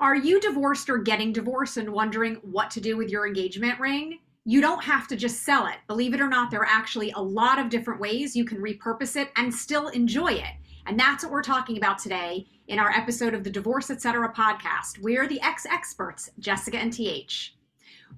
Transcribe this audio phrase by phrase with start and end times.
[0.00, 4.20] Are you divorced or getting divorced and wondering what to do with your engagement ring?
[4.44, 5.74] You don't have to just sell it.
[5.88, 9.16] Believe it or not, there are actually a lot of different ways you can repurpose
[9.16, 10.54] it and still enjoy it.
[10.86, 14.32] And that's what we're talking about today in our episode of the Divorce Etc.
[14.32, 15.02] podcast.
[15.02, 17.56] We're the ex experts, Jessica and TH.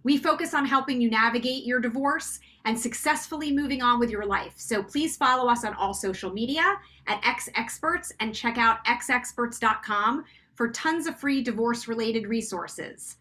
[0.02, 4.52] We focus on helping you navigate your divorce and successfully moving on with your life.
[4.56, 6.76] So please follow us on all social media
[7.06, 10.24] at X Experts and check out xexperts.com
[10.60, 13.16] for tons of free divorce related resources.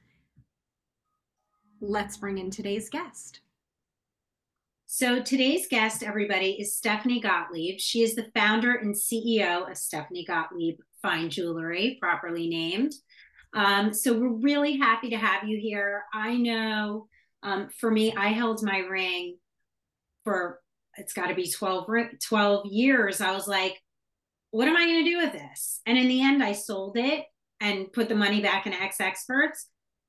[1.80, 3.40] Let's bring in today's guest.
[4.88, 7.80] So, today's guest, everybody, is Stephanie Gottlieb.
[7.80, 12.92] She is the founder and CEO of Stephanie Gottlieb Fine Jewelry, properly named.
[13.54, 16.04] Um, so, we're really happy to have you here.
[16.14, 17.08] I know
[17.42, 19.38] um, for me, I held my ring
[20.26, 20.60] for
[20.98, 21.88] it's got to be 12,
[22.22, 23.22] 12 years.
[23.22, 23.82] I was like,
[24.52, 25.82] what am I going to do with this?
[25.86, 27.26] And in the end, I sold it
[27.62, 29.68] and put the money back in X Experts.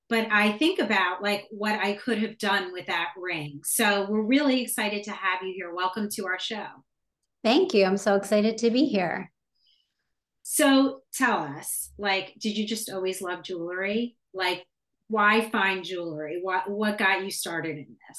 [0.08, 3.60] But I think about like what I could have done with that ring.
[3.64, 5.72] So we're really excited to have you here.
[5.72, 6.66] Welcome to our show.
[7.44, 7.84] Thank you.
[7.84, 9.30] I'm so excited to be here.
[10.42, 14.16] So tell us, like, did you just always love jewelry?
[14.34, 14.66] Like,
[15.06, 16.40] why fine jewelry?
[16.42, 18.18] What what got you started in this?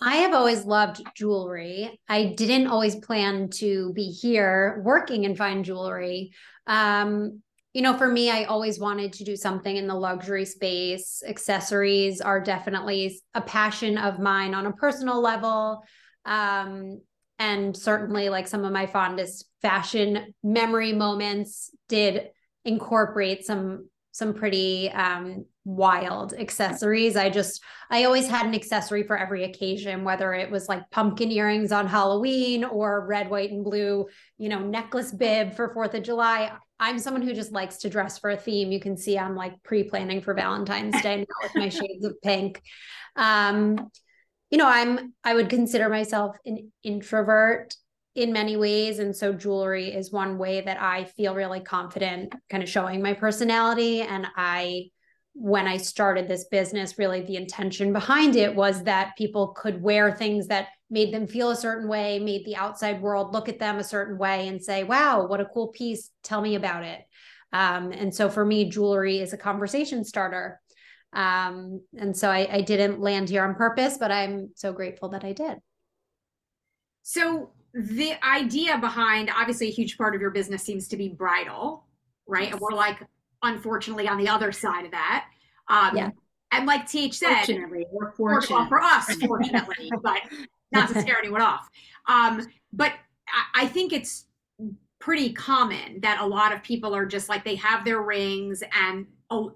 [0.00, 2.00] I have always loved jewelry.
[2.08, 6.32] I didn't always plan to be here working in fine jewelry.
[6.66, 7.42] Um,
[7.72, 11.22] you know, for me, I always wanted to do something in the luxury space.
[11.26, 15.82] Accessories are definitely a passion of mine on a personal level.
[16.24, 17.00] Um,
[17.38, 22.28] and certainly, like some of my fondest fashion memory moments did
[22.64, 27.16] incorporate some some pretty um, wild accessories.
[27.16, 31.30] I just, I always had an accessory for every occasion, whether it was like pumpkin
[31.32, 34.06] earrings on Halloween or red, white, and blue,
[34.38, 36.52] you know, necklace bib for Fourth of July.
[36.78, 38.72] I'm someone who just likes to dress for a theme.
[38.72, 42.20] You can see I'm like pre planning for Valentine's Day now with my shades of
[42.22, 42.62] pink.
[43.16, 43.90] Um,
[44.50, 47.74] you know, I'm, I would consider myself an introvert
[48.14, 48.98] in many ways.
[48.98, 53.14] And so jewelry is one way that I feel really confident kind of showing my
[53.14, 54.02] personality.
[54.02, 54.90] And I,
[55.34, 60.12] when I started this business, really the intention behind it was that people could wear
[60.12, 63.78] things that made them feel a certain way, made the outside world look at them
[63.78, 66.10] a certain way and say, wow, what a cool piece.
[66.22, 67.00] Tell me about it.
[67.52, 70.60] Um, and so for me, jewelry is a conversation starter.
[71.12, 75.24] Um, and so I, I didn't land here on purpose, but I'm so grateful that
[75.24, 75.58] I did.
[77.02, 81.86] So the idea behind obviously a huge part of your business seems to be bridal,
[82.26, 82.44] right?
[82.44, 82.52] Yes.
[82.52, 83.00] And we're like,
[83.44, 85.26] unfortunately, on the other side of that.
[85.68, 86.10] Um, yeah.
[86.52, 88.68] And like TH said, fortunately, we're fortunate.
[88.68, 90.20] for us, fortunately, but
[90.72, 91.68] not to scare anyone off.
[92.06, 92.92] Um, but
[93.28, 94.26] I, I think it's
[94.98, 99.06] pretty common that a lot of people are just like they have their rings and
[99.30, 99.54] oh,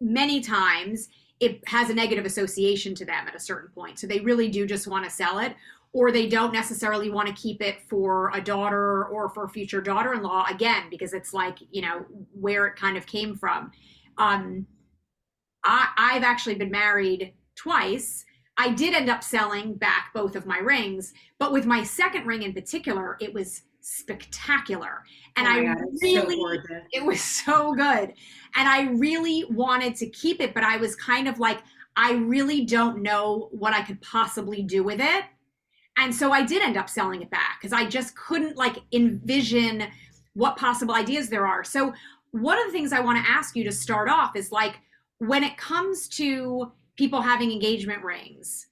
[0.00, 1.08] many times
[1.40, 3.98] it has a negative association to them at a certain point.
[3.98, 5.54] So they really do just want to sell it
[5.92, 9.80] or they don't necessarily want to keep it for a daughter or for a future
[9.80, 13.70] daughter-in-law again because it's like you know where it kind of came from.
[14.18, 14.66] Um
[15.64, 18.24] i i've actually been married twice.
[18.58, 22.42] I did end up selling back both of my rings but with my second ring
[22.42, 25.02] in particular it was spectacular.
[25.36, 28.14] And oh i God, really so it was so good.
[28.54, 31.60] And i really wanted to keep it but i was kind of like
[31.96, 35.24] i really don't know what i could possibly do with it
[35.98, 39.84] and so I did end up selling it back because I just couldn't like envision
[40.34, 41.64] what possible ideas there are.
[41.64, 41.92] So
[42.30, 44.76] one of the things I want to ask you to start off is like
[45.18, 48.66] when it comes to people having engagement rings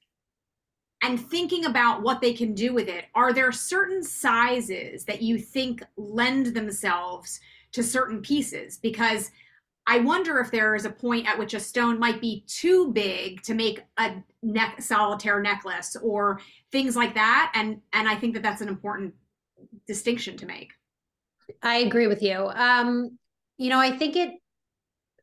[1.02, 5.38] and thinking about what they can do with it, are there certain sizes that you
[5.38, 7.40] think lend themselves
[7.72, 8.78] to certain pieces?
[8.78, 9.30] Because
[9.90, 13.42] I wonder if there is a point at which a stone might be too big
[13.42, 16.40] to make a neck solitaire necklace or
[16.70, 19.14] things like that and and I think that that's an important
[19.88, 20.70] distinction to make.
[21.60, 22.36] I agree with you.
[22.54, 23.18] Um
[23.58, 24.30] you know, I think it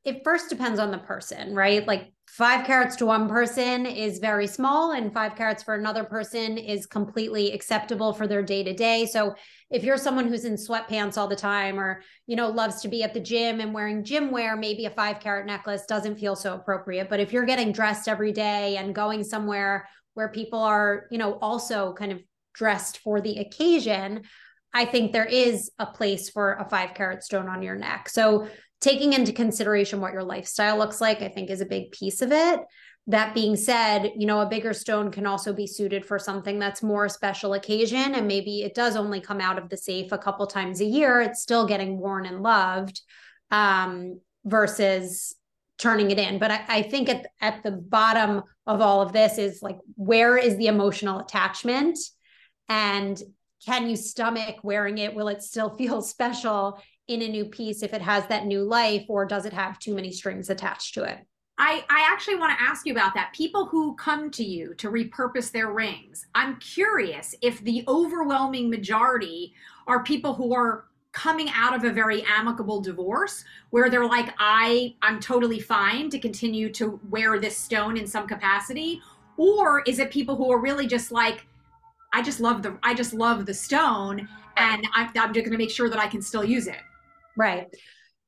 [0.04, 1.88] it first depends on the person, right?
[1.88, 6.58] Like five carats to one person is very small, and five carats for another person
[6.58, 9.06] is completely acceptable for their day to day.
[9.06, 9.34] So
[9.72, 13.02] if you're someone who's in sweatpants all the time or, you know, loves to be
[13.02, 16.54] at the gym and wearing gym wear, maybe a five carat necklace doesn't feel so
[16.54, 17.10] appropriate.
[17.10, 21.40] But if you're getting dressed every day and going somewhere where people are, you know,
[21.42, 22.20] also kind of
[22.54, 24.24] dressed for the occasion,
[24.74, 28.10] I think there is a place for a five carat stone on your neck.
[28.10, 28.48] So
[28.82, 32.32] taking into consideration what your lifestyle looks like, I think is a big piece of
[32.32, 32.60] it.
[33.08, 36.84] That being said, you know, a bigger stone can also be suited for something that's
[36.84, 38.16] more a special occasion.
[38.16, 41.22] And maybe it does only come out of the safe a couple times a year.
[41.22, 43.02] It's still getting worn and loved.
[43.50, 45.36] Um, versus
[45.78, 46.40] turning it in.
[46.40, 50.38] But I, I think at, at the bottom of all of this is like, where
[50.38, 52.00] is the emotional attachment?
[52.68, 53.22] And
[53.66, 55.14] can you stomach wearing it?
[55.14, 59.06] Will it still feel special in a new piece if it has that new life,
[59.08, 61.20] or does it have too many strings attached to it?
[61.60, 63.34] I, I actually want to ask you about that.
[63.34, 69.54] People who come to you to repurpose their rings, I'm curious if the overwhelming majority
[69.88, 74.94] are people who are coming out of a very amicable divorce where they're like i
[75.02, 79.02] i'm totally fine to continue to wear this stone in some capacity
[79.38, 81.48] or is it people who are really just like
[82.14, 84.28] i just love the i just love the stone
[84.58, 86.82] and i'm, I'm just going to make sure that i can still use it
[87.38, 87.68] right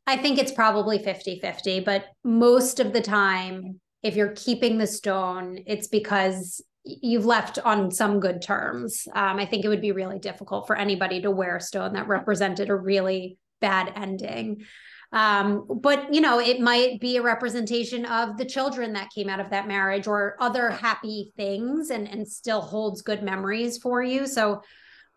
[0.08, 4.88] i think it's probably 50 50 but most of the time if you're keeping the
[4.88, 9.08] stone it's because you've left on some good terms.
[9.14, 12.08] Um, I think it would be really difficult for anybody to wear a stone that
[12.08, 14.64] represented a really bad ending.
[15.12, 19.40] Um, but you know, it might be a representation of the children that came out
[19.40, 24.28] of that marriage or other happy things and and still holds good memories for you.
[24.28, 24.62] So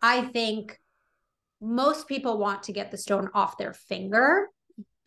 [0.01, 0.79] I think
[1.63, 4.49] most people want to get the stone off their finger.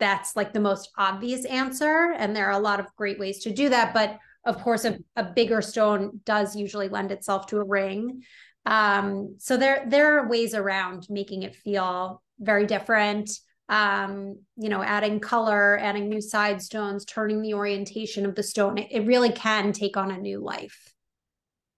[0.00, 2.14] That's like the most obvious answer.
[2.16, 3.92] And there are a lot of great ways to do that.
[3.92, 8.22] But of course, a, a bigger stone does usually lend itself to a ring.
[8.64, 13.30] Um, so there there are ways around making it feel very different.
[13.68, 18.78] Um, you know, adding color, adding new side stones, turning the orientation of the stone.
[18.78, 20.94] It, it really can take on a new life.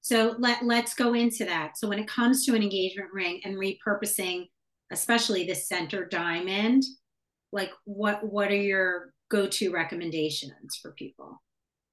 [0.03, 1.79] So let let's go into that.
[1.79, 4.47] So when it comes to an engagement ring and repurposing,
[4.90, 6.85] especially the center diamond,
[7.52, 11.40] like what what are your go-to recommendations for people?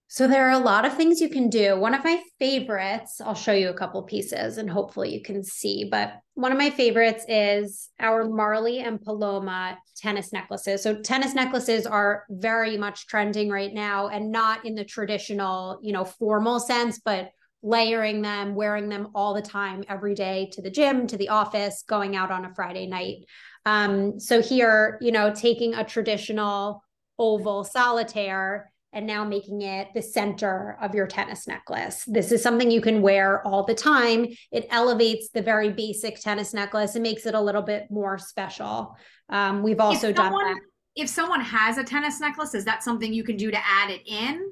[0.08, 1.78] So there are a lot of things you can do.
[1.78, 5.90] One of my favorites, I'll show you a couple pieces and hopefully you can see,
[5.90, 10.84] but one of my favorites is our Marley and Paloma tennis necklaces.
[10.84, 15.92] So tennis necklaces are very much trending right now and not in the traditional, you
[15.92, 17.32] know, formal sense, but
[17.66, 21.84] layering them, wearing them all the time, every day to the gym, to the office,
[21.88, 23.26] going out on a Friday night.
[23.66, 26.84] Um, so here, you know, taking a traditional
[27.18, 32.04] oval solitaire and now making it the center of your tennis necklace.
[32.06, 34.28] This is something you can wear all the time.
[34.52, 38.96] It elevates the very basic tennis necklace and makes it a little bit more special.
[39.30, 40.62] Um, we've also someone, done that.
[40.96, 44.02] If someone has a tennis necklace, is that something you can do to add it
[44.06, 44.52] in?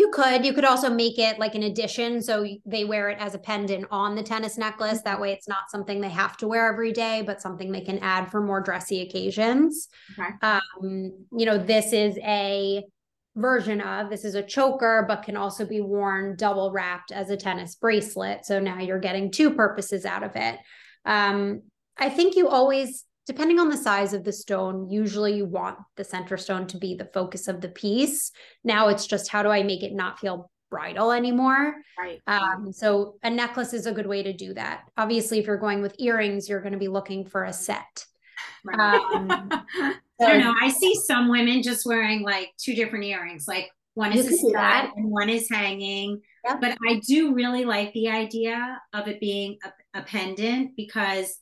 [0.00, 0.46] You could.
[0.46, 2.22] You could also make it like an addition.
[2.22, 5.02] So they wear it as a pendant on the tennis necklace.
[5.02, 7.98] That way it's not something they have to wear every day, but something they can
[7.98, 9.88] add for more dressy occasions.
[10.18, 10.30] Okay.
[10.40, 12.82] Um, you know, this is a
[13.36, 14.08] version of.
[14.08, 18.46] This is a choker, but can also be worn double wrapped as a tennis bracelet.
[18.46, 20.56] So now you're getting two purposes out of it.
[21.04, 21.60] Um,
[21.98, 26.02] I think you always, depending on the size of the stone, usually you want the
[26.02, 28.32] center stone to be the focus of the piece.
[28.64, 31.76] Now it's just how do I make it not feel bridal anymore?
[31.96, 32.20] Right.
[32.26, 34.80] Um, so a necklace is a good way to do that.
[34.96, 38.04] Obviously, if you're going with earrings, you're going to be looking for a set.
[38.64, 39.00] Right.
[39.14, 40.54] Um, I don't know.
[40.60, 43.44] I see some women just wearing like two different earrings.
[43.46, 46.20] Like one is a stud and one is hanging.
[46.48, 46.60] Yep.
[46.60, 51.38] But I do really like the idea of it being a, a pendant because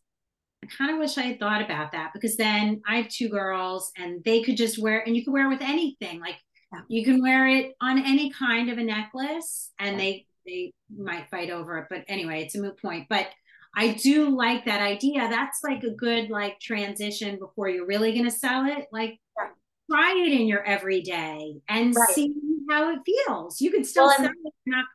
[0.62, 3.92] I kind of wish I had thought about that because then I have two girls
[3.96, 6.20] and they could just wear and you can wear it with anything.
[6.20, 6.36] Like
[6.72, 6.80] yeah.
[6.88, 11.50] you can wear it on any kind of a necklace and they they might fight
[11.50, 11.86] over it.
[11.88, 13.06] But anyway, it's a moot point.
[13.08, 13.28] But
[13.76, 15.28] I do like that idea.
[15.28, 18.86] That's like a good like transition before you're really going to sell it.
[18.90, 19.50] Like right.
[19.90, 22.08] try it in your everyday and right.
[22.10, 22.34] see
[22.70, 23.60] how it feels.
[23.60, 24.86] You can still well, sell it, not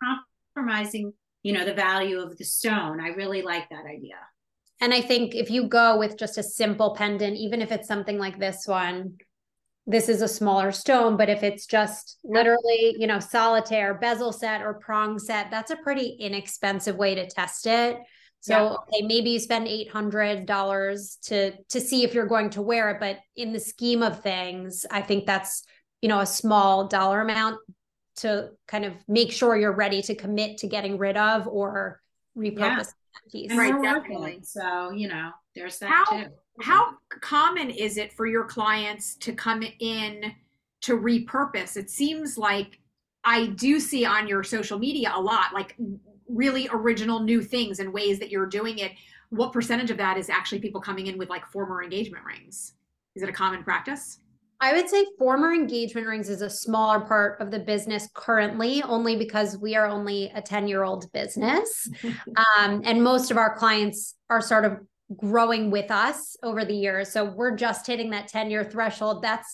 [0.55, 2.99] compromising, you know, the value of the stone.
[2.99, 4.17] I really like that idea.
[4.83, 8.17] And I think if you go with just a simple pendant, even if it's something
[8.17, 9.15] like this one,
[9.87, 14.61] this is a smaller stone, but if it's just literally, you know, solitaire, bezel set,
[14.61, 17.97] or prong set, that's a pretty inexpensive way to test it.
[18.41, 18.73] So yeah.
[18.73, 22.89] okay, maybe you spend eight hundred dollars to to see if you're going to wear
[22.89, 25.63] it, but in the scheme of things, I think that's
[26.01, 27.55] you know a small dollar amount
[28.17, 32.01] to kind of make sure you're ready to commit to getting rid of or
[32.37, 33.02] repurpose yeah.
[33.31, 33.53] Piece.
[33.53, 34.39] Right, definitely.
[34.43, 36.29] So you know, there's that how, too.
[36.61, 40.33] How common is it for your clients to come in
[40.81, 41.77] to repurpose?
[41.77, 42.79] It seems like
[43.23, 45.75] I do see on your social media a lot, like
[46.27, 48.91] really original new things and ways that you're doing it
[49.29, 52.73] what percentage of that is actually people coming in with like former engagement rings
[53.15, 54.19] is it a common practice
[54.63, 59.17] I would say former engagement rings is a smaller part of the business currently, only
[59.17, 61.89] because we are only a 10 year old business.
[62.37, 64.77] um, and most of our clients are sort of
[65.17, 67.11] growing with us over the years.
[67.11, 69.21] So we're just hitting that 10 year threshold.
[69.21, 69.53] That's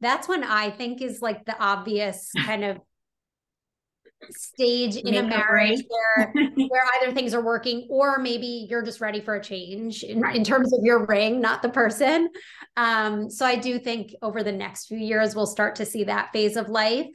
[0.00, 2.78] that's when I think is like the obvious kind of
[4.30, 6.32] stage in a marriage where
[6.68, 10.34] where either things are working or maybe you're just ready for a change in, right.
[10.34, 12.28] in terms of your ring not the person.
[12.76, 16.30] Um, so i do think over the next few years we'll start to see that
[16.32, 17.08] phase of life.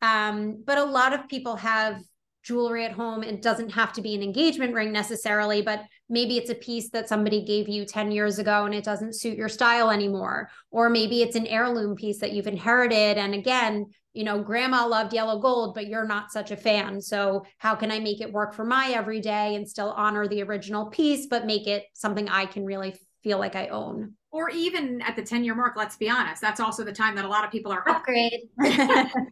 [0.00, 2.02] Um, but a lot of people have
[2.42, 3.22] jewelry at home.
[3.22, 7.08] It doesn't have to be an engagement ring necessarily but maybe it's a piece that
[7.08, 11.22] somebody gave you 10 years ago and it doesn't suit your style anymore or maybe
[11.22, 15.74] it's an heirloom piece that you've inherited and again you know, grandma loved yellow gold,
[15.74, 17.00] but you're not such a fan.
[17.00, 20.86] So, how can I make it work for my everyday and still honor the original
[20.86, 24.14] piece, but make it something I can really feel like I own?
[24.30, 27.24] Or even at the 10 year mark, let's be honest, that's also the time that
[27.24, 28.48] a lot of people are upgrade.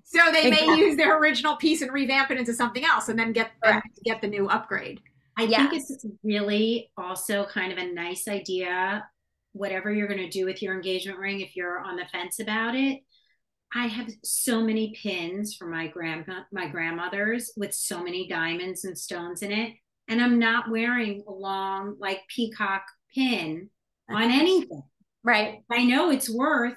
[0.04, 3.32] so they may use their original piece and revamp it into something else and then
[3.32, 3.50] get
[4.04, 5.00] get the new upgrade.
[5.36, 5.70] I yes.
[5.70, 9.04] think it's really also kind of a nice idea,
[9.52, 12.74] whatever you're going to do with your engagement ring, if you're on the fence about
[12.74, 13.00] it,
[13.74, 18.98] I have so many pins for my grandma my grandmother's with so many diamonds and
[18.98, 19.74] stones in it.
[20.08, 22.82] And I'm not wearing a long like peacock
[23.14, 23.70] pin
[24.10, 24.82] on anything.
[25.22, 25.60] Right.
[25.70, 26.76] I know it's worth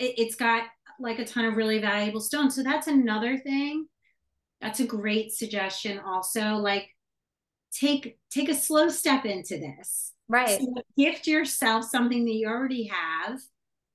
[0.00, 0.64] it, it's got
[0.98, 2.56] like a ton of really valuable stones.
[2.56, 3.86] So that's another thing.
[4.60, 6.56] That's a great suggestion also.
[6.56, 6.88] Like
[7.72, 10.12] take take a slow step into this.
[10.28, 10.60] Right.
[10.60, 13.40] So gift yourself something that you already have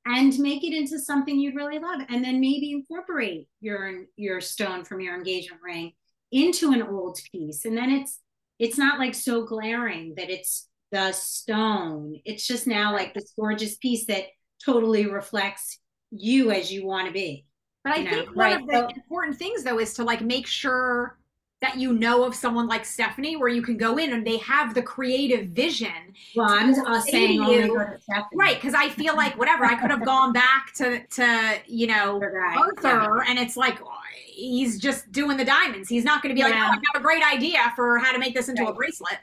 [0.07, 4.83] and make it into something you'd really love and then maybe incorporate your your stone
[4.83, 5.91] from your engagement ring
[6.31, 8.19] into an old piece and then it's
[8.59, 13.75] it's not like so glaring that it's the stone it's just now like this gorgeous
[13.77, 14.23] piece that
[14.63, 15.79] totally reflects
[16.11, 17.45] you as you want to be
[17.83, 18.33] but i think know?
[18.33, 18.61] one right.
[18.61, 21.17] of the so, important things though is to like make sure
[21.61, 24.73] that you know of someone like Stephanie, where you can go in and they have
[24.73, 26.13] the creative vision.
[26.35, 27.75] Well, I'm uh, saying you,
[28.33, 32.19] right because I feel like whatever I could have gone back to to you know
[32.19, 32.57] right.
[32.57, 33.23] Arthur, yeah.
[33.27, 33.79] and it's like
[34.27, 35.89] he's just doing the diamonds.
[35.89, 36.55] He's not going to be yeah.
[36.55, 38.71] like, oh, I have a great idea for how to make this into right.
[38.71, 39.17] a bracelet.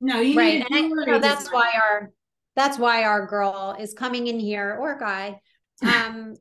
[0.00, 2.10] No, you right, and you know, that's why our
[2.56, 5.40] that's why our girl is coming in here or guy.
[5.82, 6.36] Um,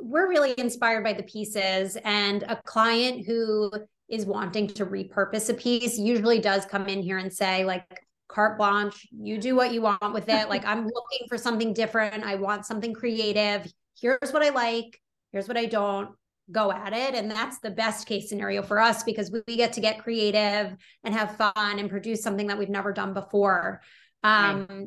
[0.00, 3.70] we're really inspired by the pieces and a client who
[4.08, 7.84] is wanting to repurpose a piece usually does come in here and say like
[8.28, 10.48] carte blanche you do what you want with it.
[10.48, 12.24] Like i'm looking for something different.
[12.24, 13.70] I want something creative.
[14.00, 15.00] Here's what i like.
[15.32, 16.10] Here's what i don't.
[16.50, 17.14] Go at it.
[17.14, 20.74] And that's the best case scenario for us because we, get to get creative
[21.04, 23.82] and have fun and produce something that we've never done before.
[24.24, 24.86] Um right.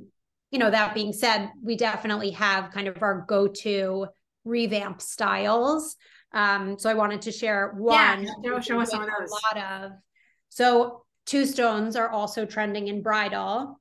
[0.52, 4.08] you know that being said we definitely have kind of our go-to
[4.44, 5.96] revamp styles
[6.34, 8.24] um, so I wanted to share one.
[8.24, 9.30] Yeah, show, show us some of those.
[9.30, 9.92] A lot of.
[10.50, 13.80] So two stones are also trending in bridal.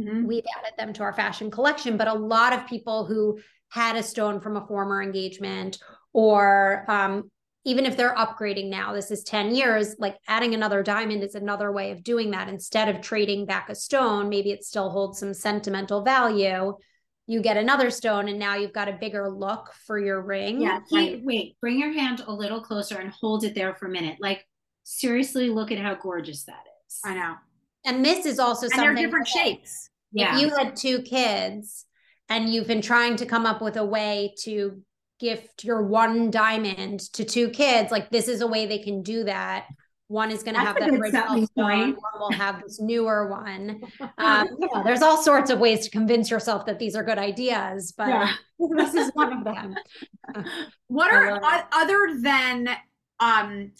[0.00, 0.26] Mm-hmm.
[0.26, 3.38] We've added them to our fashion collection, but a lot of people who
[3.70, 5.78] had a stone from a former engagement
[6.12, 7.30] or um,
[7.64, 11.72] even if they're upgrading now, this is 10 years, like adding another diamond is another
[11.72, 12.48] way of doing that.
[12.48, 16.74] Instead of trading back a stone, maybe it still holds some sentimental value
[17.26, 20.60] you get another stone and now you've got a bigger look for your ring.
[20.60, 20.80] Yeah.
[20.90, 24.18] Wait, wait, bring your hand a little closer and hold it there for a minute.
[24.20, 24.46] Like
[24.84, 27.00] seriously, look at how gorgeous that is.
[27.04, 27.34] I know.
[27.84, 29.90] And this is also and something they're different shapes.
[30.12, 30.36] Yeah.
[30.36, 31.84] If you had two kids
[32.28, 34.82] and you've been trying to come up with a way to
[35.18, 39.24] gift your one diamond to two kids, like this is a way they can do
[39.24, 39.66] that
[40.08, 41.94] one is going to have that original stone.
[41.94, 43.82] One will have this newer one.
[44.18, 47.92] Um, know, there's all sorts of ways to convince yourself that these are good ideas,
[47.96, 48.32] but yeah.
[48.76, 49.74] this is one of them.
[50.86, 51.40] what are
[51.72, 52.68] other than?
[53.20, 53.72] Um,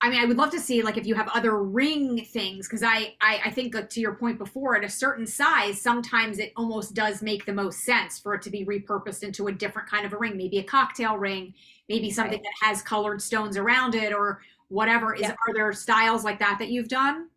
[0.00, 2.82] I mean, I would love to see like if you have other ring things because
[2.82, 6.52] I, I I think like to your point before, at a certain size, sometimes it
[6.56, 10.04] almost does make the most sense for it to be repurposed into a different kind
[10.04, 11.54] of a ring, maybe a cocktail ring,
[11.88, 12.42] maybe something right.
[12.42, 16.68] that has colored stones around it, or whatever is are there styles like that that
[16.68, 17.28] you've done?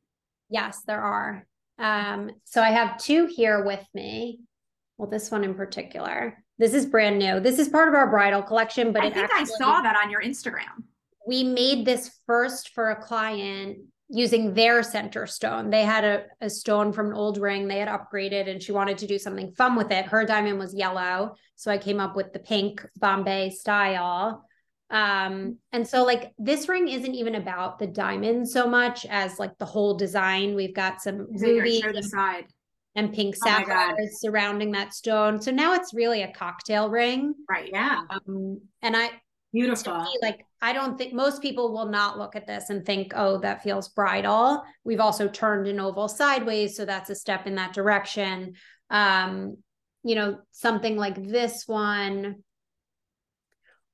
[0.50, 1.46] Yes there are.
[1.80, 4.40] Um so i have two here with me.
[4.98, 6.44] Well this one in particular.
[6.58, 7.40] This is brand new.
[7.40, 10.10] This is part of our bridal collection but i think actually, i saw that on
[10.10, 10.84] your instagram.
[11.28, 13.80] We made this first for a client
[14.10, 15.70] using their center stone.
[15.70, 19.00] They had a, a stone from an old ring they had upgraded and she wanted
[19.00, 20.06] to do something fun with it.
[20.06, 24.46] Her diamond was yellow so i came up with the pink bombé style
[24.90, 29.58] um and so like this ring isn't even about the diamond so much as like
[29.58, 30.56] the whole design.
[30.56, 32.46] We've got some ruby and, side.
[32.96, 35.42] and pink oh sapphires surrounding that stone.
[35.42, 37.34] So now it's really a cocktail ring.
[37.50, 38.02] Right yeah.
[38.10, 39.10] Um and i
[39.52, 39.98] beautiful.
[40.04, 43.40] me, like i don't think most people will not look at this and think oh
[43.40, 44.64] that feels bridal.
[44.86, 48.54] We've also turned an oval sideways so that's a step in that direction.
[48.90, 49.58] Um
[50.04, 52.38] you know something like this one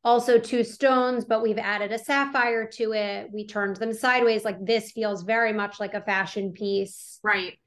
[0.03, 3.29] also two stones, but we've added a sapphire to it.
[3.31, 4.43] We turned them sideways.
[4.43, 7.19] Like this feels very much like a fashion piece.
[7.23, 7.57] Right.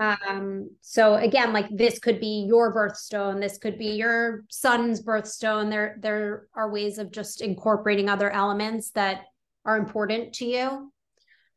[0.00, 5.70] Um, so again, like this could be your birthstone, this could be your son's birthstone.
[5.70, 9.22] There, there are ways of just incorporating other elements that
[9.64, 10.92] are important to you.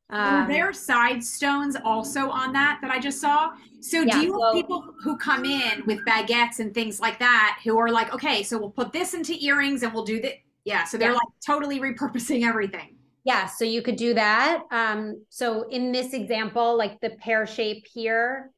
[0.09, 3.51] Um, Were there side stones also on that that I just saw?
[3.89, 7.59] So yeah, do you have people who come in with baguettes and things like that
[7.63, 10.33] who are like, okay, so we'll put this into earrings and we'll do that?
[10.63, 10.85] Yeah.
[10.85, 11.15] So they're yeah.
[11.15, 12.97] like totally repurposing everything.
[13.23, 13.45] Yeah.
[13.45, 14.63] So you could do that.
[14.71, 18.51] Um, so in this example, like the pear shape here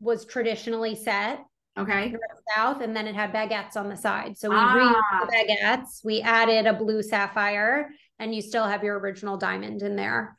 [0.00, 1.44] was traditionally set.
[1.78, 2.14] Okay.
[2.56, 4.38] South, and then it had baguettes on the side.
[4.38, 5.26] So we ah.
[5.26, 6.02] the baguettes.
[6.04, 10.38] We added a blue sapphire, and you still have your original diamond in there.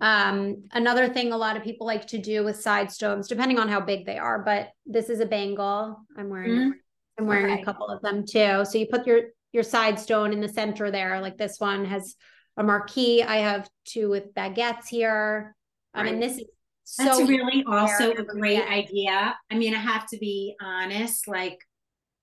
[0.00, 3.68] Um, another thing a lot of people like to do with side stones, depending on
[3.68, 5.96] how big they are, but this is a bangle.
[6.16, 6.70] I'm wearing mm-hmm.
[7.18, 7.62] I'm wearing okay.
[7.62, 8.64] a couple of them too.
[8.64, 9.20] So you put your
[9.52, 12.14] your side stone in the center there, like this one has
[12.58, 13.22] a marquise.
[13.26, 15.56] I have two with baguettes here.
[15.94, 16.06] Right.
[16.06, 16.44] I mean, this is
[16.84, 19.34] so that's really also a great idea.
[19.50, 21.58] I mean, I have to be honest, like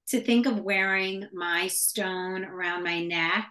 [0.07, 3.49] to think of wearing my stone around my neck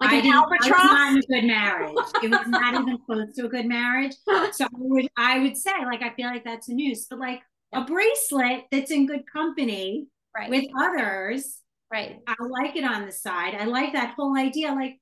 [0.00, 0.70] like I an albatross.
[0.70, 1.94] was not a good marriage.
[2.22, 4.14] it was not even close to a good marriage.
[4.52, 7.40] So I would, I would say, like, I feel like that's a news, but like
[7.72, 10.50] a bracelet that's in good company right.
[10.50, 11.58] with others.
[11.92, 12.18] Right.
[12.26, 13.54] I like it on the side.
[13.54, 14.72] I like that whole idea.
[14.72, 14.98] Like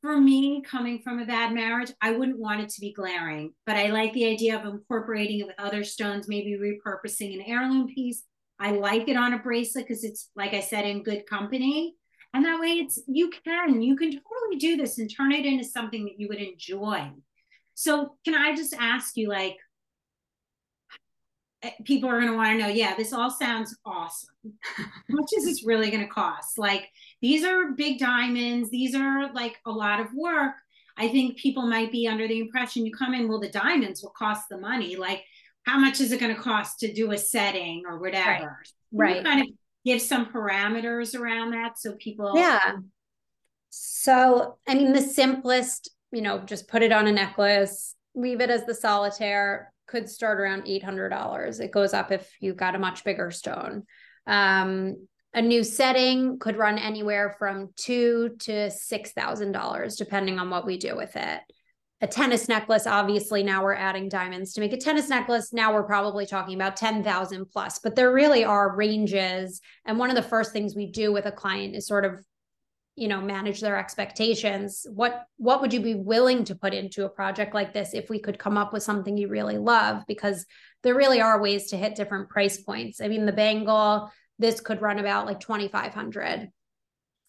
[0.00, 3.76] for me, coming from a bad marriage, I wouldn't want it to be glaring, but
[3.76, 8.22] I like the idea of incorporating it with other stones, maybe repurposing an heirloom piece.
[8.58, 11.94] I like it on a bracelet because it's, like I said, in good company.
[12.34, 15.64] And that way it's you can, you can totally do this and turn it into
[15.64, 17.12] something that you would enjoy.
[17.74, 19.56] So can I just ask you like
[21.62, 24.34] eh, people are going to want to know, yeah, this all sounds awesome.
[24.76, 26.58] How much is this really going to cost?
[26.58, 26.88] Like
[27.22, 30.54] these are big diamonds, these are like a lot of work.
[30.96, 34.14] I think people might be under the impression you come in, well, the diamonds will
[34.16, 34.96] cost the money.
[34.96, 35.24] Like,
[35.64, 38.58] how much is it going to cost to do a setting or whatever?
[38.92, 39.16] Right.
[39.16, 39.24] right.
[39.24, 39.48] Kind of
[39.84, 42.76] give some parameters around that so people yeah.
[43.70, 48.50] So i mean the simplest you know just put it on a necklace leave it
[48.50, 53.04] as the solitaire could start around $800 it goes up if you've got a much
[53.04, 53.82] bigger stone.
[54.26, 60.48] Um, a new setting could run anywhere from two to six thousand dollars depending on
[60.48, 61.40] what we do with it
[62.00, 65.52] a tennis necklace obviously now we're adding diamonds to make a tennis necklace.
[65.52, 69.60] Now we're probably talking about 10,000 plus but there really are ranges.
[69.84, 72.24] And one of the first things we do with a client is sort of
[72.96, 74.86] you know manage their expectations.
[74.92, 78.20] What what would you be willing to put into a project like this if we
[78.20, 80.04] could come up with something you really love?
[80.06, 80.46] Because
[80.82, 83.00] there really are ways to hit different price points.
[83.00, 86.50] I mean the bangle this could run about like 2500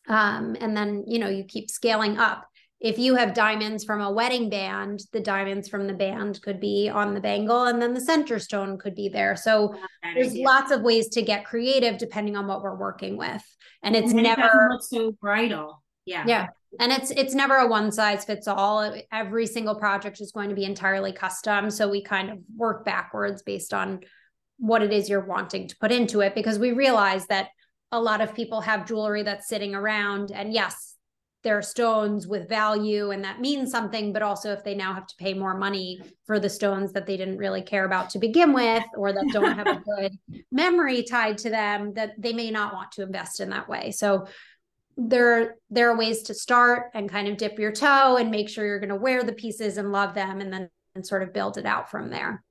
[0.07, 2.47] um, and then you know you keep scaling up
[2.81, 6.89] if you have diamonds from a wedding band, the diamonds from the band could be
[6.89, 9.35] on the bangle and then the center stone could be there.
[9.35, 9.75] So
[10.13, 10.45] there's idea.
[10.45, 13.43] lots of ways to get creative depending on what we're working with.
[13.81, 15.81] And it's and never it so bridal.
[16.05, 16.25] Yeah.
[16.27, 16.47] Yeah.
[16.79, 18.93] And it's it's never a one size fits all.
[19.11, 21.71] Every single project is going to be entirely custom.
[21.71, 24.01] So we kind of work backwards based on
[24.57, 27.49] what it is you're wanting to put into it because we realize that
[27.91, 30.94] a lot of people have jewelry that's sitting around and yes
[31.45, 35.15] their stones with value and that means something but also if they now have to
[35.17, 38.83] pay more money for the stones that they didn't really care about to begin with
[38.97, 40.11] or that don't have a good
[40.51, 43.91] memory tied to them that they may not want to invest in that way.
[43.91, 44.27] So
[44.97, 48.65] there there are ways to start and kind of dip your toe and make sure
[48.65, 51.57] you're going to wear the pieces and love them and then and sort of build
[51.57, 52.43] it out from there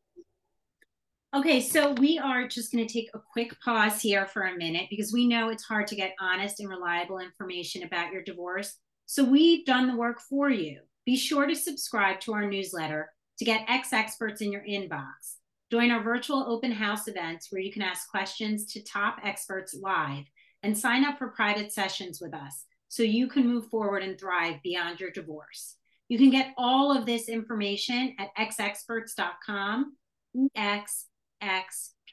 [1.34, 4.86] Okay, so we are just going to take a quick pause here for a minute
[4.88, 8.76] because we know it's hard to get honest and reliable information about your divorce.
[9.06, 10.82] So we've done the work for you.
[11.04, 15.38] Be sure to subscribe to our newsletter to get X experts in your inbox.
[15.72, 20.26] Join our virtual open house events where you can ask questions to top experts live
[20.62, 24.62] and sign up for private sessions with us so you can move forward and thrive
[24.62, 25.78] beyond your divorce.
[26.08, 29.96] You can get all of this information at xexperts.com,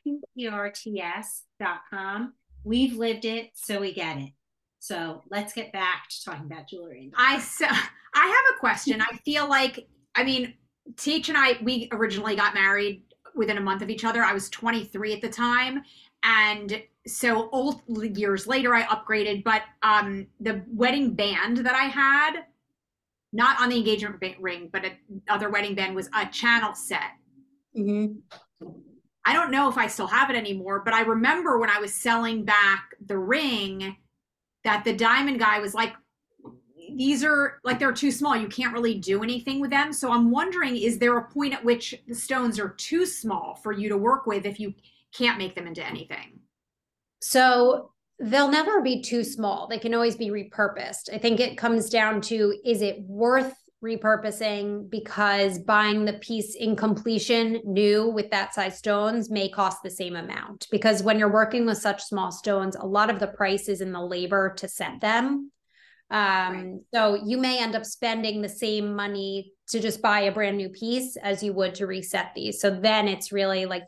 [0.08, 2.34] xexperts.com.
[2.64, 4.32] We've lived it, so we get it.
[4.80, 7.12] So let's get back to talking about jewelry.
[7.16, 9.02] I so I have a question.
[9.02, 10.56] I feel like I mean,
[10.98, 13.04] TH and I we originally got married
[13.36, 14.24] within a month of each other.
[14.24, 15.84] I was 23 at the time,
[16.24, 19.44] and so old years later I upgraded.
[19.44, 22.46] But um, the wedding band that I had,
[23.34, 24.86] not on the engagement ring, but
[25.30, 27.12] other wedding band was a channel set.
[27.78, 28.68] Mm-hmm.
[29.26, 31.94] I don't know if I still have it anymore, but I remember when I was
[31.94, 33.96] selling back the ring
[34.64, 35.94] that the diamond guy was like,
[36.96, 38.36] these are like they're too small.
[38.36, 39.94] You can't really do anything with them.
[39.94, 43.72] So I'm wondering, is there a point at which the stones are too small for
[43.72, 44.74] you to work with if you
[45.14, 46.40] can't make them into anything?
[47.22, 49.68] So they'll never be too small.
[49.68, 51.14] They can always be repurposed.
[51.14, 56.76] I think it comes down to is it worth repurposing because buying the piece in
[56.76, 60.68] completion new with that size stones may cost the same amount.
[60.70, 63.92] Because when you're working with such small stones a lot of the price is in
[63.92, 65.52] the labor to set them.
[66.12, 66.74] Um, right.
[66.94, 70.70] so you may end up spending the same money to just buy a brand new
[70.70, 72.60] piece as you would to reset these.
[72.60, 73.84] So then it's really like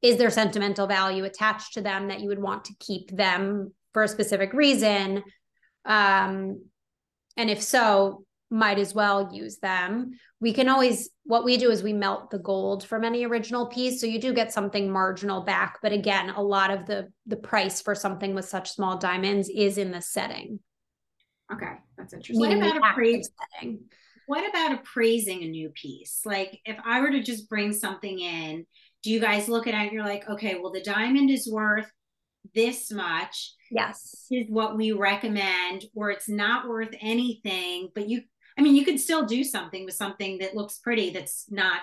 [0.00, 4.02] is there sentimental value attached to them that you would want to keep them for
[4.02, 5.22] a specific reason?
[5.86, 6.62] Um,
[7.38, 10.12] and if so might as well use them.
[10.40, 14.00] We can always what we do is we melt the gold from any original piece.
[14.00, 17.82] So you do get something marginal back but again a lot of the the price
[17.82, 20.60] for something with such small diamonds is in the setting.
[21.52, 22.40] Okay that's interesting.
[22.40, 23.80] What about appraising
[24.26, 26.20] what about appraising a new piece?
[26.24, 28.66] Like if i were to just bring something in
[29.04, 31.90] do you guys look at it and you're like, okay, well, the diamond is worth
[32.54, 33.52] this much.
[33.70, 34.26] Yes.
[34.30, 38.22] This is what we recommend, or it's not worth anything, but you,
[38.56, 41.80] I mean, you could still do something with something that looks pretty that's not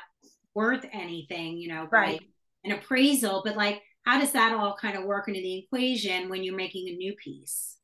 [0.54, 2.22] worth anything, you know, right?
[2.64, 6.44] An appraisal, but like, how does that all kind of work into the equation when
[6.44, 7.78] you're making a new piece?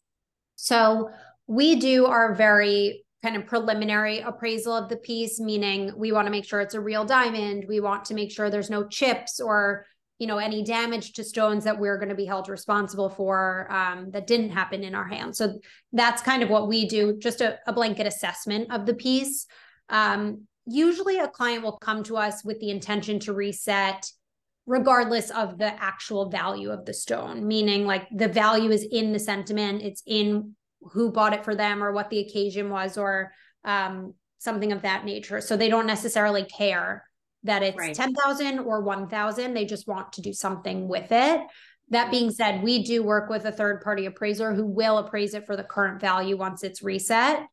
[0.56, 1.12] So
[1.48, 6.32] we do our very kind of preliminary appraisal of the piece, meaning we want to
[6.32, 7.66] make sure it's a real diamond.
[7.68, 9.86] We want to make sure there's no chips or
[10.20, 14.12] you know any damage to stones that we're going to be held responsible for um,
[14.12, 15.38] that didn't happen in our hands.
[15.38, 15.60] So
[15.94, 19.46] that's kind of what we do, just a, a blanket assessment of the piece.
[19.90, 24.12] Um, usually, a client will come to us with the intention to reset
[24.66, 29.20] regardless of the actual value of the stone meaning like the value is in the
[29.20, 33.32] sentiment it's in who bought it for them or what the occasion was or
[33.64, 35.42] um, something of that nature.
[35.42, 37.07] So they don't necessarily care
[37.48, 37.96] that it's right.
[37.96, 39.54] 10,000 or 1,000.
[39.54, 41.42] They just want to do something with it.
[41.90, 45.46] That being said, we do work with a third party appraiser who will appraise it
[45.46, 47.46] for the current value once it's reset.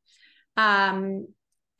[0.57, 1.28] Um,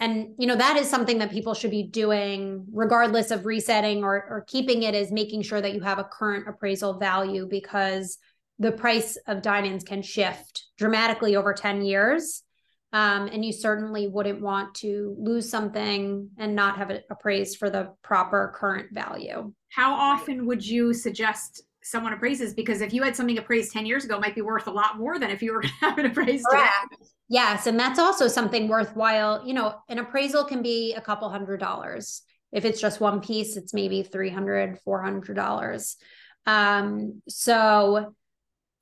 [0.01, 4.15] and you know that is something that people should be doing regardless of resetting or,
[4.29, 8.19] or keeping it is making sure that you have a current appraisal value because
[8.59, 12.44] the price of diamonds can shift dramatically over 10 years.
[12.95, 17.69] Um, and you certainly wouldn't want to lose something and not have it appraised for
[17.69, 19.53] the proper current value.
[19.71, 22.55] How often would you suggest someone appraises?
[22.55, 24.97] Because if you had something appraised 10 years ago, it might be worth a lot
[24.97, 26.47] more than if you were going to have it appraised.
[26.49, 26.95] Correct.
[27.29, 27.67] Yes.
[27.67, 29.45] And that's also something worthwhile.
[29.45, 32.23] You know, an appraisal can be a couple hundred dollars.
[32.53, 35.97] If it's just one piece, it's maybe 300, $400.
[36.47, 38.15] Um, so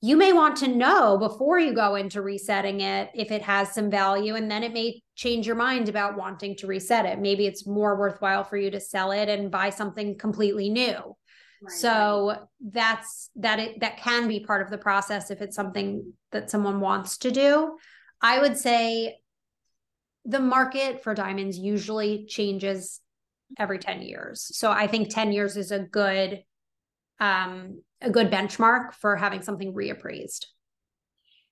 [0.05, 3.89] you may want to know before you go into resetting it if it has some
[3.89, 7.21] value and then it may change your mind about wanting to reset it.
[7.21, 11.17] Maybe it's more worthwhile for you to sell it and buy something completely new.
[11.65, 11.73] Right.
[11.77, 16.51] so that's that it that can be part of the process if it's something that
[16.51, 17.79] someone wants to do.
[18.21, 19.19] I would say
[20.25, 22.99] the market for diamonds usually changes
[23.57, 24.51] every 10 years.
[24.57, 26.43] So i think 10 years is a good
[27.21, 30.47] um a good benchmark for having something reappraised.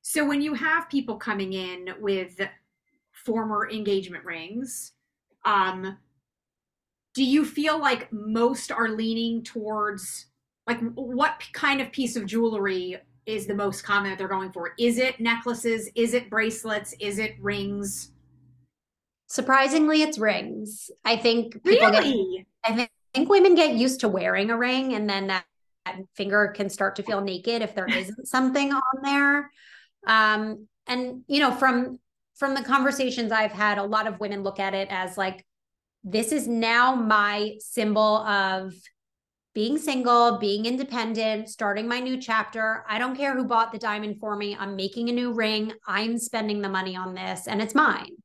[0.02, 2.40] So when you have people coming in with
[3.12, 4.92] former engagement rings,
[5.44, 5.98] um,
[7.14, 10.26] do you feel like most are leaning towards
[10.66, 12.96] like what kind of piece of jewelry
[13.26, 14.72] is the most common that they're going for?
[14.78, 15.90] Is it necklaces?
[15.94, 16.94] Is it bracelets?
[17.00, 18.12] Is it rings?
[19.26, 20.90] Surprisingly, it's rings.
[21.04, 21.80] I think really.
[21.80, 25.44] Get, I think, I think women get used to wearing a ring, and then that
[26.14, 29.50] finger can start to feel naked if there isn't something on there.
[30.06, 31.98] Um, and you know, from
[32.36, 35.44] from the conversations I've had, a lot of women look at it as like,
[36.02, 38.72] this is now my symbol of
[39.52, 42.84] being single, being independent, starting my new chapter.
[42.88, 44.56] I don't care who bought the diamond for me.
[44.58, 45.72] I'm making a new ring.
[45.86, 48.16] I'm spending the money on this and it's mine.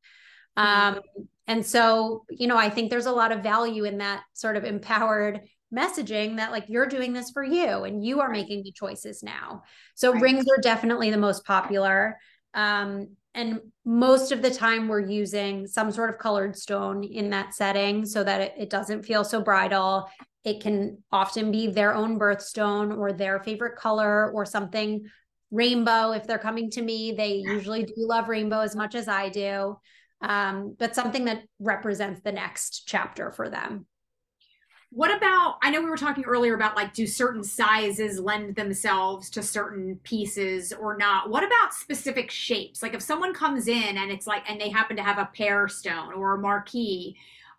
[0.58, 0.97] Mm-hmm.
[0.97, 1.01] Um,
[1.47, 4.63] and so, you know, I think there's a lot of value in that sort of
[4.63, 5.41] empowered
[5.76, 9.64] messaging that like you're doing this for you and you are making the choices now.
[9.96, 10.22] So right.
[10.22, 12.18] rings are definitely the most popular.
[12.54, 17.54] Um, and most of the time we're using some sort of colored stone in that
[17.54, 20.10] setting so that it, it doesn't feel so bridal.
[20.46, 25.06] It can often be their own birthstone or their favorite color or something
[25.52, 26.12] rainbow.
[26.12, 29.78] If they're coming to me, they usually do love rainbow as much as I do.
[30.22, 33.86] Um, but something that represents the next chapter for them
[34.95, 39.29] What about, I know we were talking earlier about like, do certain sizes lend themselves
[39.31, 41.29] to certain pieces or not?
[41.29, 42.81] What about specific shapes?
[42.81, 45.67] Like if someone comes in and it's like, and they happen to have a pear
[45.67, 47.13] stone or a marquise,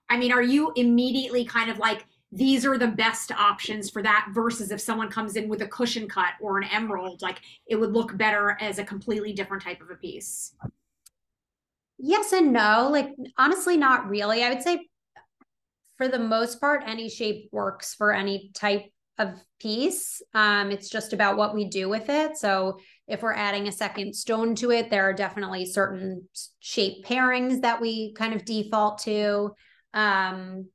[0.08, 4.28] I mean, are you immediately kind of like, these are the best options for that
[4.32, 7.92] versus if someone comes in with a cushion cut or an emerald, like it would
[7.92, 10.54] look better as a completely different type of a piece?
[11.98, 12.88] Yes and no.
[12.90, 14.42] Like, honestly, not really.
[14.42, 14.88] I would say
[15.96, 18.84] for the most part, any shape works for any type
[19.18, 20.20] of piece.
[20.34, 22.36] Um, it's just about what we do with it.
[22.36, 22.78] So
[23.08, 26.28] if we're adding a second stone to it, there are definitely certain
[26.60, 29.54] shape pairings that we kind of default to.
[29.94, 30.66] Um,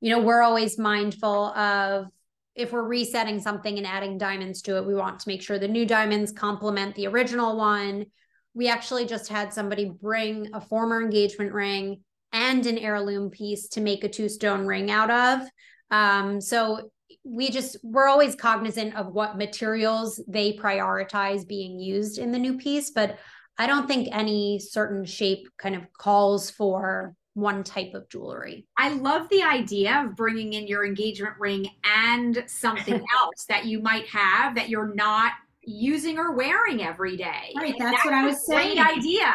[0.00, 2.06] you know, we're always mindful of
[2.54, 5.68] if we're resetting something and adding diamonds to it, we want to make sure the
[5.68, 8.06] new diamonds complement the original one.
[8.54, 13.80] We actually just had somebody bring a former engagement ring and an heirloom piece to
[13.80, 15.48] make a two stone ring out of.
[15.90, 16.90] Um, so
[17.24, 22.56] we just we're always cognizant of what materials they prioritize being used in the new
[22.56, 23.18] piece, but
[23.58, 28.66] I don't think any certain shape kind of calls for one type of jewelry.
[28.76, 33.80] I love the idea of bringing in your engagement ring and something else that you
[33.80, 37.52] might have that you're not using or wearing every day.
[37.56, 38.76] Right, that's, that's what I was saying.
[38.76, 39.34] Great idea.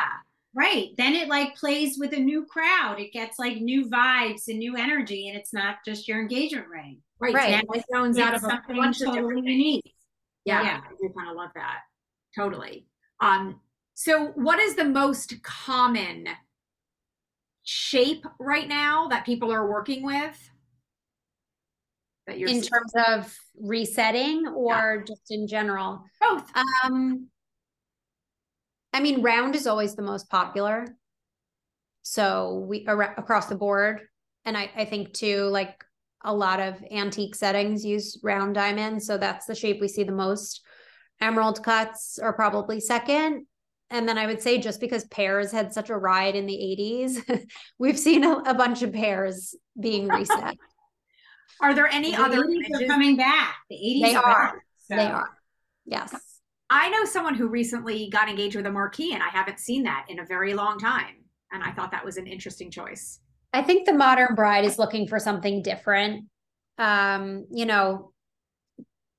[0.55, 0.91] Right.
[0.97, 2.99] Then it like plays with a new crowd.
[2.99, 7.01] It gets like new vibes and new energy, and it's not just your engagement ring.
[7.19, 7.33] Right.
[7.33, 7.51] Right.
[7.51, 9.93] Now it throws out of a bunch of totally different unique.
[10.45, 10.81] Yeah, Yeah.
[10.85, 11.79] I do kind of love that.
[12.35, 12.87] Totally.
[13.19, 13.59] Um,
[13.95, 16.27] so what is the most common
[17.63, 20.51] shape right now that people are working with?
[22.27, 22.69] That you're in seeing?
[22.71, 26.03] terms of resetting or just in general.
[26.21, 26.49] both.
[26.83, 27.27] Um,
[28.95, 30.88] I mean, round is always the most popular.
[32.01, 34.01] So we ar- across the board,
[34.45, 35.84] and I I think too like
[36.23, 40.12] a lot of antique settings use round diamonds, so that's the shape we see the
[40.12, 40.62] most.
[41.21, 43.45] Emerald cuts are probably second.
[43.91, 47.45] And then I would say just because pears had such a ride in the 80s,
[47.79, 50.58] we've seen a, a bunch of pears being reset.
[51.62, 53.55] Are there any The other 80s are coming back.
[53.69, 54.23] The 80s They are.
[54.25, 54.45] are.
[54.47, 54.55] back,
[54.89, 55.29] so- They are.
[55.86, 56.34] Yes.
[56.69, 60.06] I know someone who recently got engaged with a marquise, and I haven't seen that
[60.10, 61.15] in a very long time.
[61.51, 63.19] And I thought that was an interesting choice.
[63.54, 66.25] I think the modern bride is looking for something different.
[66.78, 68.12] Um, you know,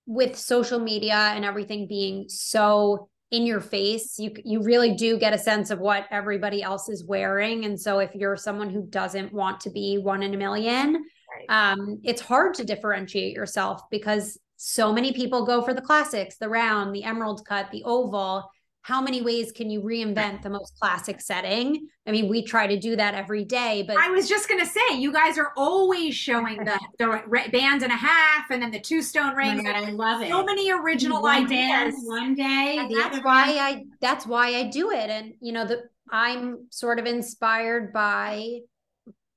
[0.06, 5.32] with social media and everything being so in your face, you you really do get
[5.32, 7.64] a sense of what everybody else is wearing.
[7.64, 11.04] And so if you're someone who doesn't want to be one in a million,
[11.48, 11.72] Right.
[11.72, 16.48] um, it's hard to differentiate yourself because so many people go for the classics, the
[16.48, 18.50] round, the emerald cut, the oval.
[18.82, 21.88] How many ways can you reinvent the most classic setting?
[22.06, 24.80] I mean, we try to do that every day, but I was just gonna say,
[24.96, 29.02] you guys are always showing the the band and a half, and then the two
[29.02, 29.62] stone Oh rings.
[29.62, 30.28] God, I love it.
[30.28, 31.94] so many original one ideas.
[32.04, 35.10] One day, and that's why I that's why I do it.
[35.10, 38.60] And you know, the I'm sort of inspired by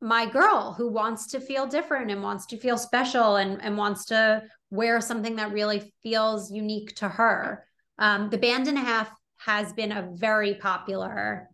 [0.02, 4.06] my girl who wants to feel different and wants to feel special and, and wants
[4.06, 7.66] to wear something that really feels unique to her.
[7.98, 11.50] Um, the band and a half has been a very popular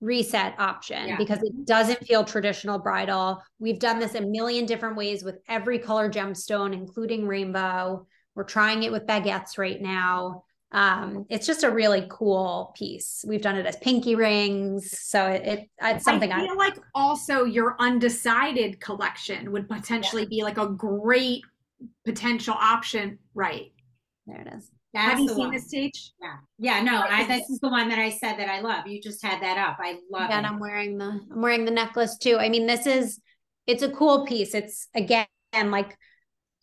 [0.00, 1.16] reset option Yeah.
[1.16, 3.42] because it doesn't feel traditional bridal.
[3.58, 8.06] We've done this a million different ways with every color gemstone, including rainbow.
[8.34, 10.44] We're trying it with baguettes right now.
[10.72, 13.24] Um, it's just a really cool piece.
[13.26, 16.78] We've done it as pinky rings, so it, it it's something I I, feel like
[16.94, 21.42] also your undecided collection would potentially be like a great
[22.04, 23.18] potential option.
[23.34, 23.72] Right.
[24.26, 24.70] there it is.
[24.92, 25.54] That's Have you the seen one.
[25.54, 26.12] this stage?
[26.20, 26.82] Yeah, yeah.
[26.82, 28.86] No, I, this is the one that I said that I love.
[28.88, 29.76] You just had that up.
[29.80, 30.48] I love Yeah, and it.
[30.48, 32.38] I'm wearing the I'm wearing the necklace too.
[32.38, 33.20] I mean, this is
[33.68, 34.52] it's a cool piece.
[34.54, 35.96] It's again like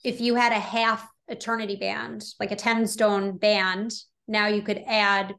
[0.03, 3.93] if you had a half eternity band, like a 10 stone band,
[4.27, 5.35] now you could add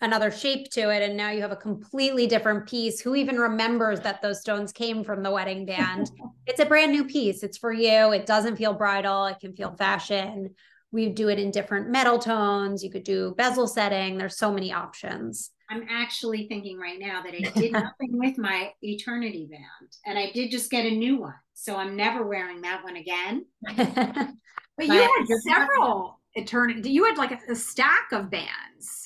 [0.00, 3.00] another shape to it and now you have a completely different piece.
[3.00, 6.10] Who even remembers that those stones came from the wedding band?
[6.46, 7.42] it's a brand new piece.
[7.42, 8.12] It's for you.
[8.12, 10.54] It doesn't feel bridal, it can feel fashion.
[10.92, 12.82] We do it in different metal tones.
[12.84, 14.16] You could do bezel setting.
[14.18, 15.50] There's so many options.
[15.68, 20.30] I'm actually thinking right now that I did nothing with my eternity band, and I
[20.30, 21.34] did just get a new one.
[21.54, 23.46] So I'm never wearing that one again.
[24.78, 26.90] But you But had you're- several eternity.
[26.90, 29.05] You had like a, a stack of bands.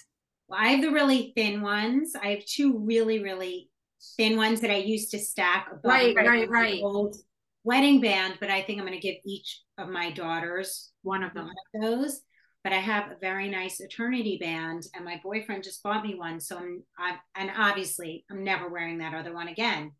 [0.50, 2.14] Well, I have the really thin ones.
[2.20, 3.70] I have two really, really
[4.16, 6.80] thin ones that I used to stack above Right, right, right.
[6.82, 7.16] old
[7.64, 11.32] wedding band, but I think I'm going to give each of my daughters One of
[11.34, 12.22] one of those.
[12.64, 16.40] But I have a very nice eternity band, and my boyfriend just bought me one.
[16.40, 19.92] So I'm, I, and obviously, I'm never wearing that other one again.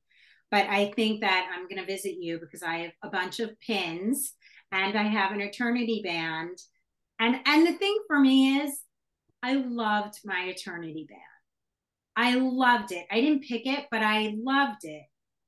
[0.51, 3.59] but I think that I'm going to visit you because I have a bunch of
[3.61, 4.35] pins
[4.73, 6.59] and I have an eternity band.
[7.19, 8.81] And and the thing for me is
[9.43, 11.21] I loved my eternity band.
[12.17, 13.07] I loved it.
[13.11, 15.03] I didn't pick it, but I loved it.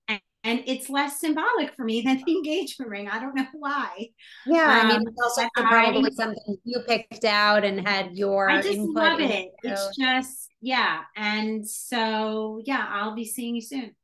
[0.08, 3.08] And, and it's less symbolic for me than the engagement ring.
[3.08, 4.08] I don't know why.
[4.46, 8.48] Yeah, um, I mean, it's also probably I, something you picked out and had your.
[8.48, 9.50] I just love it.
[9.62, 13.94] It's just yeah, and so yeah, I'll be seeing you soon.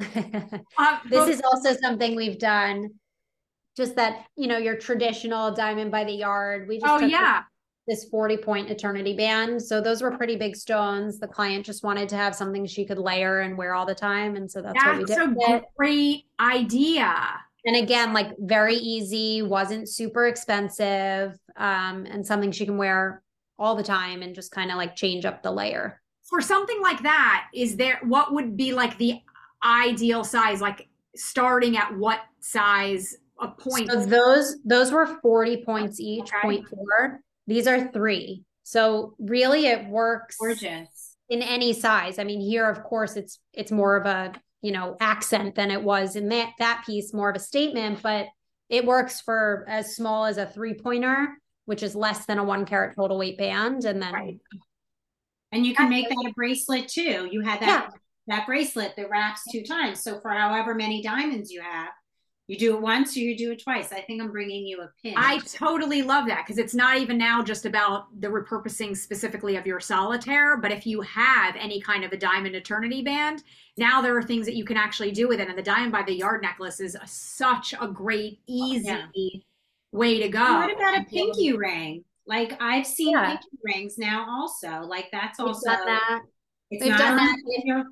[0.78, 2.90] uh, this is also something we've done.
[3.76, 6.68] Just that you know your traditional diamond by the yard.
[6.68, 7.42] We just oh yeah
[7.88, 9.60] this 40 point eternity band.
[9.62, 11.18] So those were pretty big stones.
[11.18, 14.36] The client just wanted to have something she could layer and wear all the time.
[14.36, 15.16] And so that's, that's what we did.
[15.16, 17.14] That's a great idea.
[17.64, 23.22] And again, like very easy, wasn't super expensive, um, and something she can wear
[23.58, 26.00] all the time and just kind of like change up the layer.
[26.28, 29.20] For something like that, is there what would be like the
[29.64, 30.60] ideal size?
[30.60, 33.90] Like starting at what size of point?
[33.90, 36.40] So those those were 40 points each, okay.
[36.42, 37.20] point four.
[37.48, 38.44] These are three.
[38.62, 42.18] So really it works gorgeous in any size.
[42.18, 45.82] I mean, here, of course, it's it's more of a you know accent than it
[45.82, 48.26] was in that that piece, more of a statement, but
[48.68, 52.66] it works for as small as a three pointer, which is less than a one
[52.66, 53.86] carat total weight band.
[53.86, 54.38] And then right.
[55.50, 57.26] and you can make that a bracelet too.
[57.32, 57.90] You had that
[58.26, 58.36] yeah.
[58.36, 60.02] that bracelet that wraps two times.
[60.02, 61.88] So for however many diamonds you have,
[62.48, 63.92] you do it once or you do it twice.
[63.92, 65.12] I think I'm bringing you a pin.
[65.16, 69.66] I totally love that because it's not even now just about the repurposing specifically of
[69.66, 73.42] your solitaire, but if you have any kind of a diamond eternity band,
[73.76, 75.48] now there are things that you can actually do with it.
[75.48, 79.40] And the diamond by the yard necklace is a, such a great, easy oh, yeah.
[79.92, 80.40] way to go.
[80.40, 82.02] What about a pinky ring?
[82.26, 83.26] Like I've seen yeah.
[83.26, 84.86] pinky rings now also.
[84.86, 86.20] Like that's also We've done that.
[86.70, 87.86] We've done that if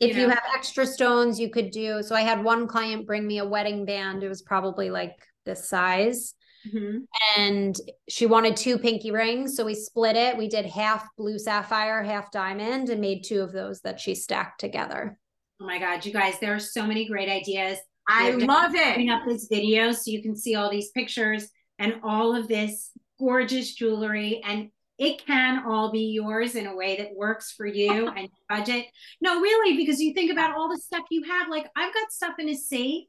[0.00, 0.28] you, know?
[0.28, 3.84] have extra stones you could do so i had one client bring me a wedding
[3.84, 4.22] band.
[4.22, 6.34] It was probably like this size.
[6.64, 6.98] Mm-hmm.
[7.36, 7.76] and
[8.08, 10.36] she wanted two pinky rings so we split it.
[10.36, 14.60] We did half blue sapphire half diamond and made two of those that she stacked
[14.60, 15.18] together.
[15.60, 17.78] Oh my god you guys there are so many great ideas.
[18.08, 18.94] I love it.
[18.94, 21.48] Putting up this video so you can see all these pictures
[21.80, 24.40] and all of this gorgeous jewelry.
[24.44, 24.70] And
[25.02, 28.86] it can all be yours in a way that works for you and budget.
[29.20, 31.48] No, really, because you think about all the stuff you have.
[31.48, 33.08] Like I've got stuff in a safe.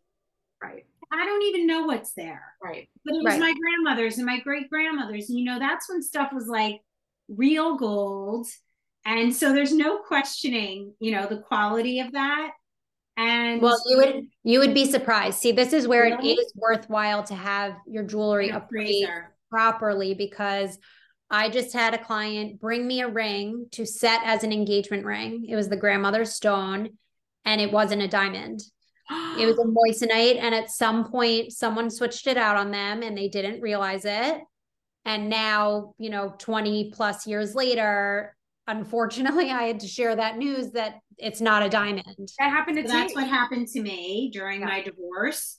[0.62, 0.88] Right.
[1.12, 2.42] I don't even know what's there.
[2.64, 2.90] Right.
[3.06, 3.40] But it was right.
[3.40, 5.30] my grandmother's and my great grandmother's.
[5.30, 6.82] And you know, that's when stuff was like
[7.28, 8.48] real gold.
[9.06, 12.54] And so there's no questioning, you know, the quality of that.
[13.18, 15.38] And well, you would you would be surprised.
[15.38, 16.32] See, this is where really?
[16.32, 19.12] it is worthwhile to have your jewelry appraised
[19.52, 20.80] properly because
[21.34, 25.48] I just had a client bring me a ring to set as an engagement ring.
[25.50, 26.90] It was the grandmother's stone
[27.44, 28.62] and it wasn't a diamond.
[29.40, 29.64] it was a
[30.08, 30.38] moissanite.
[30.40, 34.42] And at some point, someone switched it out on them and they didn't realize it.
[35.06, 38.36] And now, you know, 20 plus years later,
[38.68, 42.30] unfortunately, I had to share that news that it's not a diamond.
[42.38, 44.68] That happened to so That's what happened to me during yeah.
[44.68, 45.58] my divorce.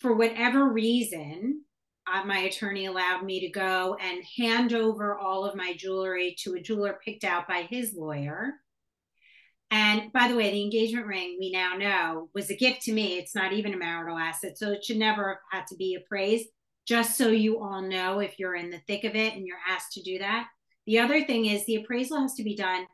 [0.00, 1.62] For whatever reason,
[2.06, 6.54] uh, my attorney allowed me to go and hand over all of my jewelry to
[6.54, 8.54] a jeweler picked out by his lawyer.
[9.70, 13.18] And by the way, the engagement ring we now know was a gift to me.
[13.18, 16.48] It's not even a marital asset, so it should never have had to be appraised.
[16.86, 19.92] Just so you all know, if you're in the thick of it and you're asked
[19.92, 20.48] to do that.
[20.86, 22.86] The other thing is the appraisal has to be done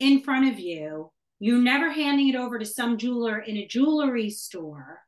[0.00, 1.10] in front of you.
[1.38, 5.00] You're never handing it over to some jeweler in a jewelry store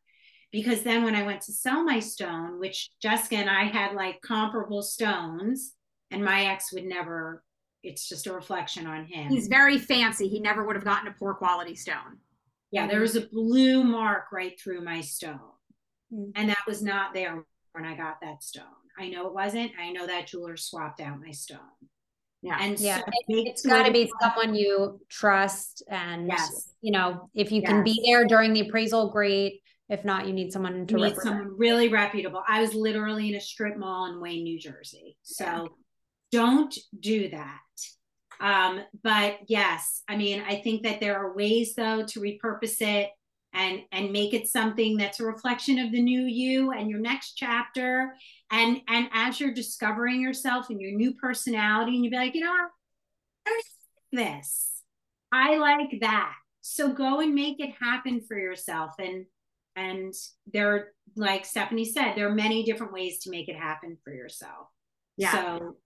[0.52, 4.20] because then when I went to sell my stone, which Jessica and I had like
[4.20, 5.72] comparable stones,
[6.10, 7.42] and my ex would never,
[7.82, 9.30] it's just a reflection on him.
[9.30, 10.28] He's very fancy.
[10.28, 12.18] He never would have gotten a poor quality stone.
[12.70, 15.40] Yeah, there was a blue mark right through my stone.
[16.12, 16.30] Mm-hmm.
[16.34, 18.64] And that was not there when I got that stone.
[18.98, 19.72] I know it wasn't.
[19.80, 21.58] I know that jeweler swapped out my stone.
[22.42, 22.58] Yeah.
[22.60, 25.82] And yeah, so it, has got to be someone you trust.
[25.88, 26.72] And, yes.
[26.82, 27.70] you know, if you yes.
[27.70, 29.62] can be there during the appraisal, great.
[29.92, 32.42] If not, you need someone to need someone really reputable.
[32.48, 35.18] I was literally in a strip mall in Wayne, New Jersey.
[35.22, 35.66] So yeah.
[36.32, 37.60] don't do that.
[38.40, 43.10] Um, but yes, I mean, I think that there are ways though to repurpose it
[43.52, 47.34] and and make it something that's a reflection of the new you and your next
[47.34, 48.14] chapter.
[48.50, 52.40] And and as you're discovering yourself and your new personality, and you be like, you
[52.40, 52.50] know,
[53.46, 53.64] I like
[54.10, 54.70] this.
[55.30, 56.32] I like that.
[56.62, 58.92] So go and make it happen for yourself.
[58.98, 59.26] And
[59.76, 60.14] and
[60.52, 64.12] there are like stephanie said there are many different ways to make it happen for
[64.12, 64.68] yourself
[65.16, 65.76] yeah so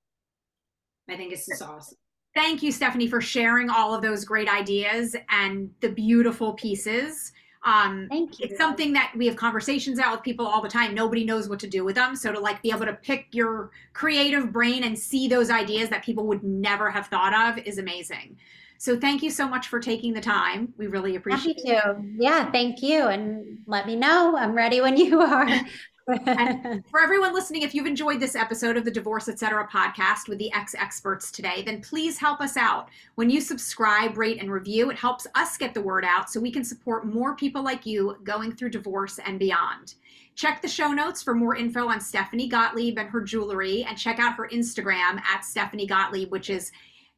[1.08, 1.96] i think it's just awesome
[2.34, 7.32] thank you stephanie for sharing all of those great ideas and the beautiful pieces
[7.64, 8.46] Um, Thank you.
[8.46, 10.94] it's something that we have conversations out with people all the time.
[10.94, 12.14] Nobody knows what to do with them.
[12.14, 16.04] So to like be able to pick your creative brain and see those ideas that
[16.04, 18.36] people would never have thought of is amazing.
[18.78, 20.72] So thank you so much for taking the time.
[20.76, 21.64] We really Happy appreciate it.
[21.64, 21.96] to.
[22.16, 23.06] Yeah, thank you.
[23.06, 24.36] And let me know.
[24.36, 25.48] I'm ready when you are.
[26.06, 29.66] For everyone listening, if you've enjoyed this episode of the Divorce Etc.
[29.66, 32.90] podcast with the ex experts today, then please help us out.
[33.16, 36.52] When you subscribe, rate, and review, it helps us get the word out so we
[36.52, 39.94] can support more people like you going through divorce and beyond.
[40.36, 44.20] Check the show notes for more info on Stephanie Gottlieb and her jewelry, and check
[44.20, 46.70] out her Instagram at Stephanie Gottlieb, which is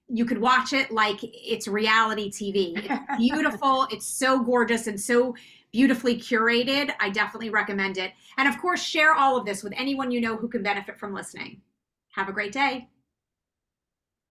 [0.09, 2.73] you could watch it like it's reality TV.
[2.77, 5.35] It's beautiful, it's so gorgeous and so
[5.73, 6.93] beautifully curated.
[7.01, 8.13] I definitely recommend it.
[8.39, 11.13] And of course, share all of this with anyone you know who can benefit from
[11.13, 11.61] listening.
[12.13, 12.89] Have a great day.